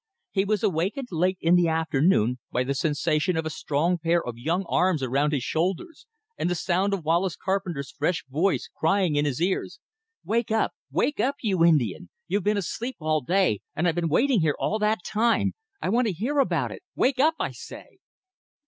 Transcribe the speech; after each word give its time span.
He 0.31 0.45
was 0.45 0.63
awakened 0.63 1.09
late 1.11 1.37
in 1.41 1.53
the 1.53 1.67
afternoon 1.67 2.39
by 2.51 2.63
the 2.63 2.73
sensation 2.73 3.37
of 3.37 3.45
a 3.45 3.51
strong 3.51 3.99
pair 3.99 4.25
of 4.25 4.33
young 4.35 4.63
arms 4.67 5.03
around 5.03 5.31
his 5.31 5.43
shoulders, 5.43 6.07
and 6.39 6.49
the 6.49 6.55
sound 6.55 6.95
of 6.95 7.05
Wallace 7.05 7.35
Carpenter's 7.35 7.91
fresh 7.91 8.25
voice 8.27 8.67
crying 8.75 9.15
in 9.15 9.25
his 9.25 9.39
ears: 9.39 9.79
"Wake 10.25 10.49
up, 10.49 10.71
wake 10.91 11.19
up! 11.19 11.35
you 11.43 11.63
Indian! 11.63 12.09
You've 12.27 12.41
been 12.43 12.57
asleep 12.57 12.95
all 12.99 13.21
day, 13.21 13.59
and 13.75 13.87
I've 13.87 13.93
been 13.93 14.09
waiting 14.09 14.39
here 14.39 14.55
all 14.57 14.79
that 14.79 15.03
time. 15.05 15.53
I 15.83 15.89
want 15.89 16.07
to 16.07 16.13
hear 16.13 16.39
about 16.39 16.71
it. 16.71 16.81
Wake 16.95 17.19
up, 17.19 17.35
I 17.39 17.51
say!" 17.51 17.99